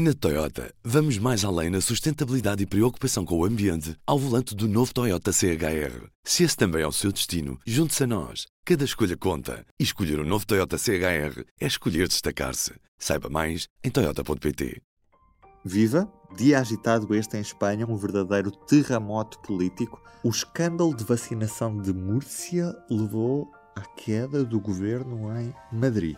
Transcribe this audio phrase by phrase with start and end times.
[0.00, 4.68] Na Toyota, vamos mais além na sustentabilidade e preocupação com o ambiente ao volante do
[4.68, 6.06] novo Toyota CHR.
[6.22, 8.46] Se esse também é o seu destino, junte-se a nós.
[8.64, 9.66] Cada escolha conta.
[9.76, 12.74] E escolher o um novo Toyota CHR é escolher destacar-se.
[12.96, 14.80] Saiba mais em Toyota.pt.
[15.64, 16.08] Viva!
[16.36, 20.00] Dia agitado este em Espanha, um verdadeiro terremoto político.
[20.22, 26.16] O escândalo de vacinação de Múrcia levou à queda do governo em Madrid.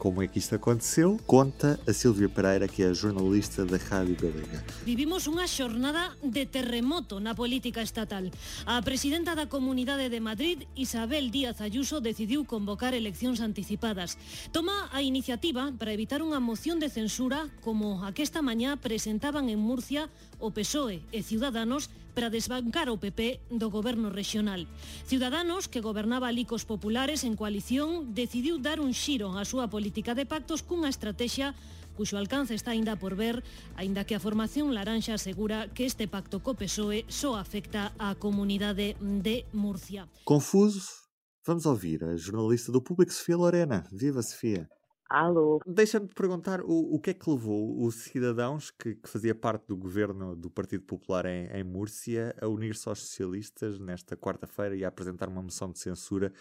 [0.00, 4.64] como é que isto aconteceu, conta a Silvia Pereira, que é jornalista da Rádio Galega.
[4.80, 8.32] Vivimos unha xornada de terremoto na política estatal.
[8.64, 14.16] A presidenta da Comunidade de Madrid, Isabel Díaz Ayuso, decidiu convocar eleccións anticipadas.
[14.48, 19.52] Toma a iniciativa para evitar unha moción de censura como a que esta mañá presentaban
[19.52, 20.08] en Murcia
[20.40, 24.68] o PSOE e Ciudadanos para desbancar o PP do goberno rexional.
[25.08, 30.28] Ciudadanos, que gobernaba licos populares en coalición, decidiu dar un xiro á súa política de
[30.28, 31.56] pactos cunha estrategia
[31.96, 33.40] cuxo alcance está aínda por ver,
[33.72, 39.00] aínda que a formación laranxa asegura que este pacto co PSOE só afecta á comunidade
[39.00, 40.04] de Murcia.
[40.28, 41.08] Confusos?
[41.48, 43.88] Vamos ouvir a jornalista do Público, Sofia Lorena.
[43.88, 44.68] Viva, Sofia!
[45.10, 45.58] Alô.
[45.66, 49.76] Deixa-me perguntar o, o que é que levou os cidadãos que, que fazia parte do
[49.76, 54.88] governo do Partido Popular em, em Múrcia a unir-se aos socialistas nesta quarta-feira e a
[54.88, 56.32] apresentar uma moção de censura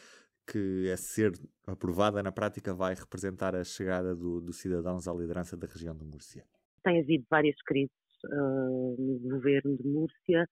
[0.45, 1.31] que, a ser
[1.65, 6.05] aprovada na prática, vai representar a chegada do, dos cidadãos à liderança da região de
[6.05, 6.45] Múrcia.
[6.83, 7.91] Tem havido várias crises
[8.25, 10.47] uh, no governo de Múrcia.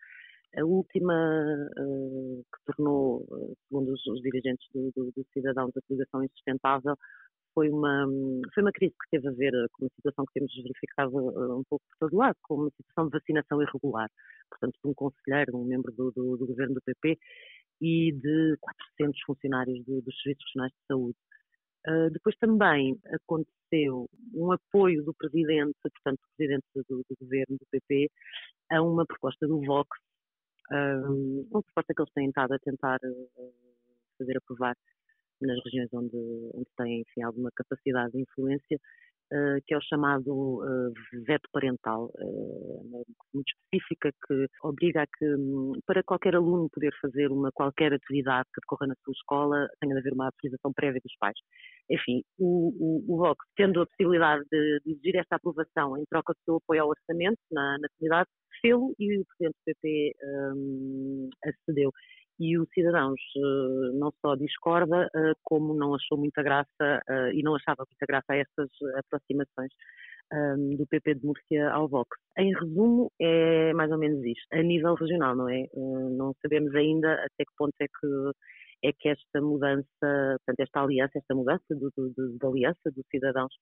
[0.58, 3.28] A última uh, que tornou,
[3.68, 6.95] segundo os, os dirigentes do, do, do Cidadãos, a coligação insustentável
[7.58, 8.06] foi uma,
[8.54, 11.64] foi uma crise que teve a ver com uma situação que temos verificado uh, um
[11.68, 14.12] pouco por todo lado, com uma situação de vacinação irregular,
[14.48, 17.18] portanto, de um conselheiro, um membro do, do, do governo do PP
[17.82, 21.18] e de 400 funcionários do, dos serviços regionais de saúde.
[21.88, 27.66] Uh, depois também aconteceu um apoio do presidente, portanto, do presidente do, do governo do
[27.72, 28.12] PP,
[28.70, 29.90] a uma proposta do Vox,
[30.70, 33.00] uma proposta que eles têm estado a tentar
[34.20, 34.76] fazer aprovar
[35.42, 36.17] nas regiões onde,
[36.53, 38.80] onde têm enfim, alguma capacidade de influência,
[39.31, 40.93] uh, que é o chamado uh,
[41.25, 47.31] veto parental, uh, muito específica, que obriga a que, um, para qualquer aluno poder fazer
[47.31, 51.15] uma qualquer atividade que decorra na sua escola, tenha de haver uma autorização prévia dos
[51.20, 51.37] pais.
[51.89, 56.33] Enfim, o, o, o Vox, tendo a possibilidade de, de, exigir esta aprovação em troca
[56.33, 58.30] do seu apoio ao orçamento na, na comunidade,
[58.64, 61.92] e o Presidente do PP um, acedeu
[62.39, 67.42] e o Cidadãos uh, não só discorda, uh, como não achou muita graça uh, e
[67.43, 69.71] não achava muita graça a estas aproximações
[70.33, 72.09] um, do PP de Múrcia ao Vox.
[72.37, 74.48] Em resumo, é mais ou menos isto.
[74.52, 75.65] A nível regional, não é?
[75.73, 78.08] não sabemos ainda até que ponto é que
[78.83, 83.54] é que esta mudança, portanto, esta aliança, esta mudança do, do, da aliança dos cidadãos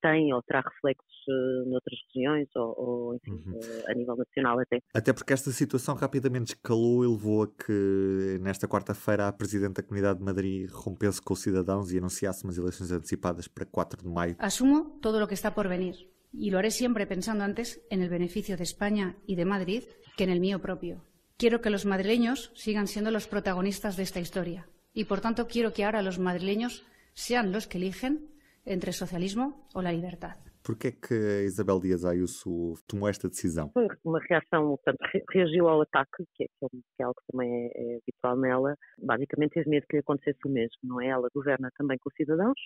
[0.00, 3.52] tem ou terá reflexos uh, noutras regiões ou, ou enfim, uhum.
[3.52, 4.80] uh, a nível nacional até.
[4.94, 9.82] Até porque esta situação rapidamente escalou e levou a que nesta quarta-feira a Presidente da
[9.82, 14.08] Comunidade de Madrid rompesse com os cidadãos e anunciasse umas eleições antecipadas para 4 de
[14.08, 14.36] maio.
[14.38, 15.94] Assumo todo o que está por venir
[16.32, 19.84] y lo haré siempre pensando antes en el beneficio de España y de Madrid
[20.16, 21.04] que en el mío propio.
[21.42, 25.72] Quiero que los madrileños sigan siendo los protagonistas de esta historia y, por tanto, quiero
[25.72, 28.28] que ahora los madrileños sean los que eligen
[28.64, 30.36] entre socialismo o la libertad.
[30.62, 33.72] Por que que Isabel Dias Ayuso tomou esta decisão?
[33.74, 35.00] Foi uma reação, portanto,
[35.34, 38.76] reagiu ao ataque, que é, que é algo que também é, habitual nela.
[38.96, 41.08] Basicamente, teve medo que acontecesse o mesmo, não é?
[41.08, 42.60] Ela governa também com os cidadãos,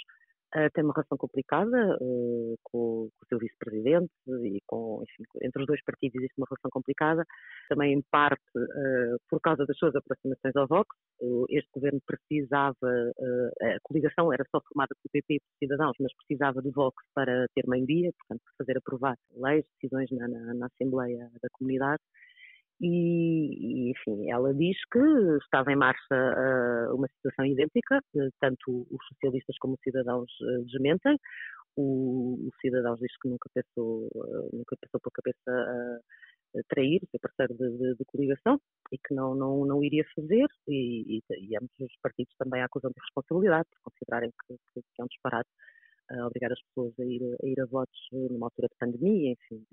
[0.56, 5.60] Uh, tem uma relação complicada uh, com, com, o seu vice-presidente e com, enfim, entre
[5.60, 7.26] os dois partidos existe uma relação complicada,
[7.68, 10.88] também em parte uh, por causa das suas aproximações ao Vox.
[11.50, 12.88] este governo precisava,
[13.60, 17.46] a coligação era só formada pelo PP e por cidadãos, mas precisava do Vox para
[17.54, 22.02] ter maioria, portanto, fazer aprovar leis, decisões na, na, na Assembleia da Comunidade.
[22.80, 24.98] E, enfim, ela diz que
[25.42, 30.64] estava em marcha uh, uma situação idêntica, uh, tanto os socialistas como os cidadãos uh,
[30.64, 31.16] desmentem.
[31.76, 34.08] O, o Cidadãos diz que nunca pensou,
[34.50, 36.00] nunca pensou pela cabeça
[36.70, 38.58] trair, ser parceiro de, de, de, coligação
[38.90, 42.90] e que não, não, não iria fazer e, e, e ambos os partidos também acusam
[42.90, 45.50] de responsabilidade por considerarem que, que, é um disparate
[46.10, 49.66] a obrigar as pessoas a ir, a ir a votos numa altura de pandemia, enfim,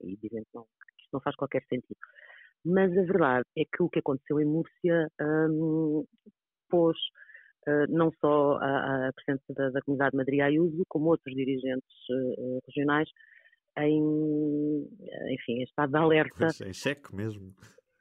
[0.00, 0.66] e dizem que, não,
[1.12, 1.98] não faz qualquer sentido.
[2.64, 6.04] Mas a verdade é que o que aconteceu em Múrcia um,
[6.68, 6.96] pôs
[7.66, 11.96] uh, não só a, a presença da, da, comunidade de Madrid Ayuso, como outros dirigentes
[12.10, 13.08] uh, regionais
[13.78, 14.02] em,
[15.32, 16.48] enfim, em estado de alerta.
[16.66, 17.54] em xeque mesmo.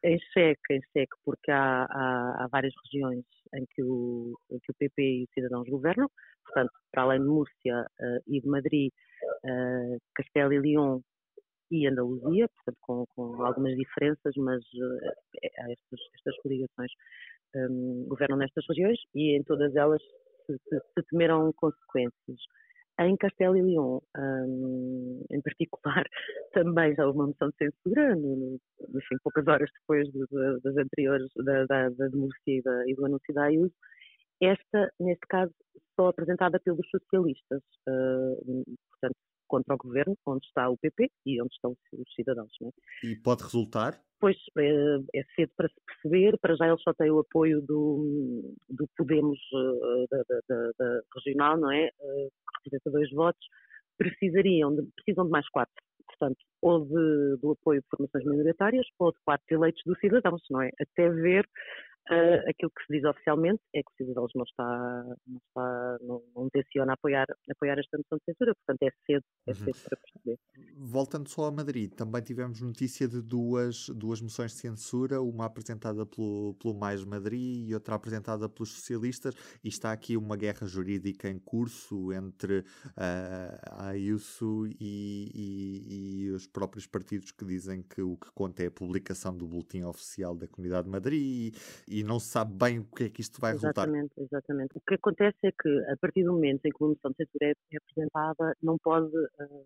[0.03, 4.71] Em xeque, em xeque, porque há, há, há várias regiões em que o, em que
[4.71, 6.09] o PP e os cidadãos governam,
[6.45, 8.91] portanto, para além de Múrcia uh, e de Madrid,
[9.43, 11.01] uh, Castelo e León
[11.71, 16.91] e Andaluzia, portanto, com, com algumas diferenças, mas uh, estas, estas coligações
[17.55, 20.01] um, governam nestas regiões e em todas elas
[20.45, 22.39] se, se, se temeram consequências.
[22.99, 26.03] Em Castelo e León, um, em particular,
[26.53, 30.75] também já houve uma moção de censura, no, enfim, poucas horas depois de, de, das
[30.75, 32.07] anteriores, da, da, da
[32.47, 33.73] e, do anúncio da Ayuso.
[34.41, 35.53] Esta, neste caso,
[35.95, 39.17] só apresentada pelos socialistas, uh, portanto,
[39.49, 42.51] contra o governo, onde está o PP e onde estão os cidadãos.
[42.63, 43.07] É?
[43.07, 43.99] E pode resultar?
[44.19, 48.53] Pois, é, é, cedo para se perceber, para já eles só têm o apoio do,
[48.69, 51.87] do Podemos uh, da, da, da, regional, não é?
[51.99, 53.45] Uh, que representa dois votos,
[53.97, 55.73] precisariam de, precisam de mais quatro.
[56.05, 60.61] Portanto, ou de, do apoio de formações minoritárias ou de quatro eleitos dos cidadãos, não
[60.61, 60.69] é?
[60.81, 61.47] Até ver
[62.09, 66.23] Uh, aquilo que se diz oficialmente é que o Cidadãos não está, não, está, não,
[66.35, 69.55] não tenciona apoiar, apoiar esta moção de censura, portanto é cedo, é uhum.
[69.55, 70.39] cedo para perceber.
[70.75, 76.03] Voltando só a Madrid, também tivemos notícia de duas, duas moções de censura, uma apresentada
[76.03, 81.29] pelo, pelo Mais Madrid e outra apresentada pelos socialistas, e está aqui uma guerra jurídica
[81.29, 82.65] em curso entre uh,
[83.67, 88.67] a Ayuso e, e, e, os próprios partidos que dizem que o que conta é
[88.67, 91.55] a publicação do boletim oficial da Comunidade de Madrid
[91.87, 94.37] e, e não se sabe bem o que é que isto vai exatamente, resultar.
[94.37, 94.71] Exatamente.
[94.75, 97.51] O que acontece é que, a partir do momento em que uma moção de censura
[97.51, 99.65] é, apresentada, não pode, uh,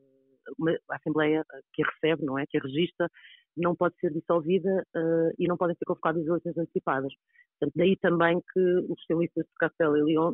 [0.58, 3.08] uma, a Assembleia que a recebe, não é, que a registra,
[3.56, 7.14] não pode ser dissolvida uh, e não podem ser convocadas eleições antecipadas.
[7.60, 10.34] Portanto, daí também que os socialistas de Castelo e León,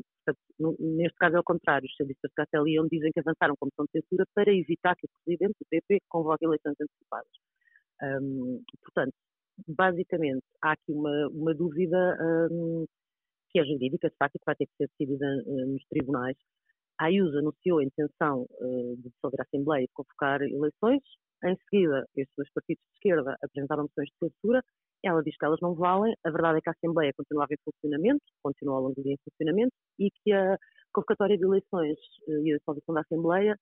[0.80, 3.68] neste caso é o contrário, os socialistas de Castelo e León dizem que avançaram com
[3.68, 7.32] moção de censura para evitar que o Presidente do PP convoque eleições antecipadas.
[8.02, 9.14] Um, portanto,
[9.68, 12.18] basicamente, há aqui uma, uma dúvida
[12.52, 12.86] um,
[13.52, 16.38] que é jurídica, de facto, que vai ter que ser decidida uh, nos tribunais.
[17.00, 21.02] A Ayuso anunciou a intenção uh, de dissolver a Assembleia e convocar eleições.
[21.44, 24.62] Em seguida, estes dois partidos de esquerda apresentaram moções de censura.
[25.04, 26.14] Ela diz que elas não valem.
[26.26, 29.30] A verdade é que a Assembleia continuava em funcionamento, continua ao longo do dia em
[29.30, 30.58] funcionamento, e que a
[30.94, 31.98] convocatória de eleições
[32.28, 33.58] uh, e a dissolução da Assembleia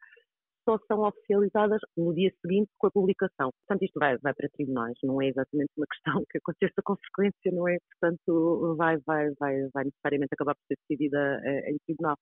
[0.68, 3.52] só são oficializadas no dia seguinte com a publicação.
[3.66, 7.52] Portanto, isto vai, vai para tribunais, não é exatamente uma questão que aconteça com frequência,
[7.54, 7.78] não é?
[7.92, 12.18] Portanto, vai, vai, vai, vai necessariamente acabar por ser decidida eh, em tribunal.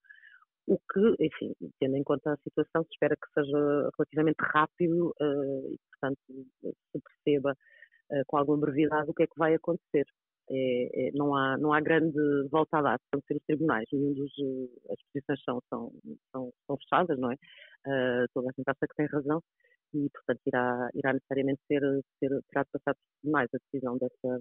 [0.68, 5.72] O que, enfim, tendo em conta a situação, se espera que seja relativamente rápido uh,
[5.72, 6.20] e, portanto,
[6.92, 10.06] se perceba uh, com alguma brevidade o que é que vai acontecer.
[10.50, 12.20] É, é, não, há, não há grande
[12.52, 14.32] volta a dar, são ser os tribunais, nenhum dos,
[14.92, 15.92] as posições são, são,
[16.32, 17.36] são, são fechadas, não é?
[17.86, 19.42] Uh, toda a gente acha que tem razão
[19.94, 21.82] e, portanto, irá, irá necessariamente ser,
[22.20, 24.40] ser, terá de passar mais a decisão dessa,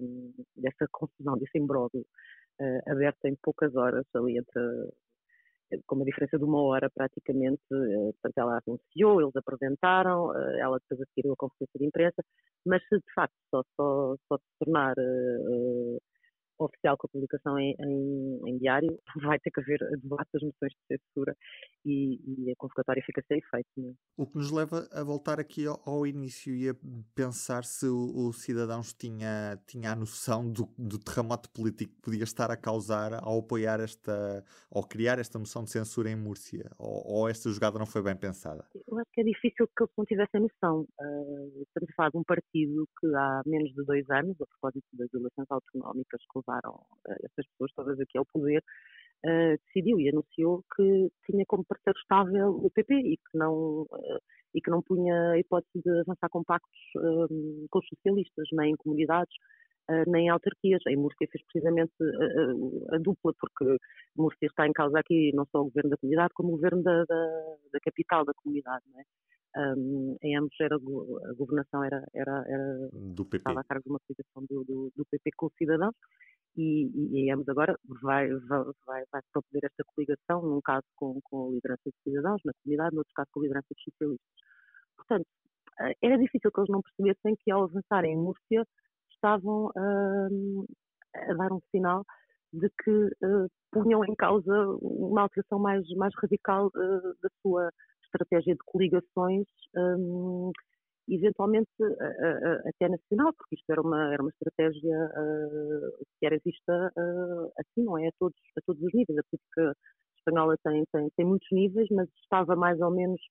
[0.55, 2.05] dessa confusão, desse imbróglio
[2.59, 8.13] uh, aberto em poucas horas, ali entre, com uma diferença de uma hora praticamente, uh,
[8.13, 12.23] portanto, ela anunciou, eles apresentaram, uh, ela depois adquiriu a conferência de imprensa,
[12.65, 14.95] mas se de facto só, só, só se tornar
[16.57, 20.71] oficial com a publicação em, em, em, diário, vai ter que haver debate das moções
[20.71, 21.35] de censura
[21.85, 23.69] e, e a convocatória fica sem efeito.
[23.79, 23.93] É?
[24.17, 26.75] O que nos leva a voltar aqui ao, ao início e a
[27.13, 32.23] pensar se o, o Cidadãos tinha, tinha a noção do, do, terremoto político que podia
[32.23, 37.03] estar a causar ao apoiar esta, ao criar esta moção de censura em Múrcia, ou,
[37.05, 38.65] ou esta jogada não foi bem pensada?
[38.87, 40.87] Eu acho que é difícil que eles não tivessem noção.
[40.99, 44.87] Uh, estamos a falar de um partido que há menos de dois anos, a propósito
[44.93, 48.63] das eleições autonómicas que levaram uh, essas pessoas todas aqui ao poder,
[49.25, 54.19] uh, decidiu e anunciou que tinha como parceiro estável o PP e que não, uh,
[54.53, 58.77] e que não punha a hipótese de avançar com pactos com os socialistas, nem em
[58.77, 59.35] comunidades,
[60.07, 60.81] nem em autarquias.
[60.87, 61.91] Em Múrcia fez precisamente
[62.93, 63.77] a dupla, porque
[64.15, 67.03] Múrcia está em causa aqui não só o governo da comunidade, como o governo da,
[67.03, 68.85] da, da capital da comunidade.
[68.93, 69.03] Não é?
[69.57, 73.37] Um, em ambos era, a governação era, era, era do PP.
[73.37, 75.95] estava a cargo de uma coligação do, do, do, PP com os cidadãos
[76.57, 79.21] e, e, ambos agora vai, vai, vai, vai
[79.63, 83.29] esta coligação, num caso com, com a liderança dos cidadãos na comunidade, no outro caso
[83.31, 84.27] com a liderança dos socialistas.
[84.95, 85.25] Portanto,
[85.81, 88.65] eh, era difícil que eles não percebessem que ao avançarem em Múrcia
[89.13, 90.65] estavam uh,
[91.13, 92.05] a dar um sinal
[92.53, 97.69] de que uh, punham em causa uma alteração mais, mais radical uh, da sua
[98.05, 99.45] estratégia de coligações,
[99.75, 100.51] um,
[101.07, 101.69] eventualmente
[102.65, 107.83] até nacional, porque isto era uma, era uma estratégia uh, que era vista uh, assim,
[107.83, 108.07] não é?
[108.07, 109.19] A todos, a todos os níveis.
[109.19, 109.77] A política
[110.17, 113.21] espanhola tem, tem, tem muitos níveis, mas estava mais ou menos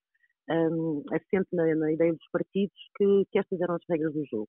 [0.50, 4.49] um, assente na, na, ideia dos partidos que, que estas eram as regras do jogo.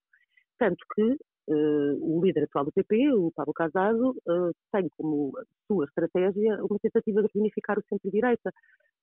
[0.60, 1.18] Tanto que
[1.50, 5.32] uh, o líder atual do PP, o Pablo Casado, uh, tem como
[5.68, 8.52] sua estratégia uma tentativa de reunificar o centro-direita.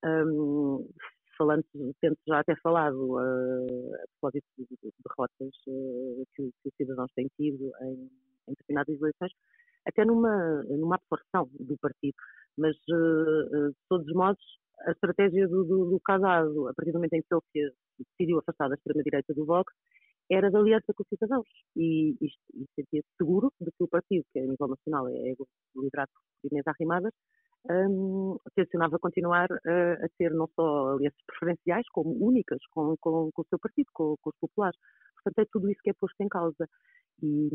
[0.05, 0.89] Um,
[1.37, 1.65] falando,
[2.27, 7.29] já até falado uh, a propósito de, de derrotas uh, que, que, os cidadãos têm
[7.37, 8.11] tido em,
[8.49, 9.33] em determinadas eleições,
[9.87, 12.15] até numa, numa absorção do partido.
[12.57, 14.45] Mas, uh, de todos os modos,
[14.87, 18.69] a estratégia do, do, do Casado, a partir do momento em que ele decidiu afastar
[18.69, 19.73] da extrema-direita do Vox,
[20.31, 21.47] era de aliança com os cidadãos.
[21.77, 25.35] E, e, e sentia-se seguro de que o partido, que a nível nacional é, é
[25.77, 26.11] liderado
[26.41, 27.13] por Inês Arrimadas,
[27.71, 33.43] um, tencionava continuar a, a ter não só alianças preferenciais, como únicas com, com, com
[33.43, 34.79] o seu partido, com, com, os populares.
[35.15, 36.69] Portanto, é tudo isso que é posto em causa.
[37.23, 37.47] E,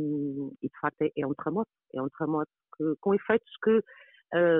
[0.61, 1.69] e de facto, é, é, um terremoto.
[1.93, 3.81] É um terremoto que, com efeitos que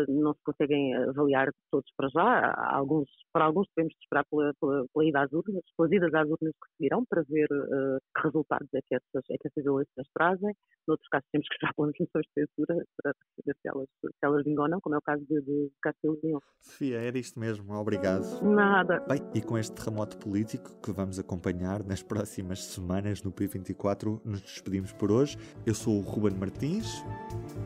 [0.08, 2.54] não se conseguem avaliar todos para já.
[2.72, 6.54] Alguns, para alguns devemos esperar pela, pela, pela ida às urnas, pelas idas às urnas
[6.54, 10.54] que seguirão, para ver uh, que resultados é que, essas, é que essas eleições trazem.
[10.88, 14.44] Noutros casos temos que esperar pelas moções de censura para perceber se elas, se elas
[14.44, 16.42] vingam ou não, como é o caso de, de Castelo Leão.
[16.62, 17.74] Sofia, era isto mesmo.
[17.74, 18.24] Obrigado.
[18.44, 19.00] Nada.
[19.08, 24.42] Bem, e com este terremoto político que vamos acompanhar nas próximas semanas no P24, nos
[24.42, 25.38] despedimos por hoje.
[25.66, 27.04] Eu sou o Ruben Martins.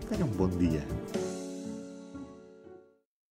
[0.10, 0.81] Tenham um bom dia.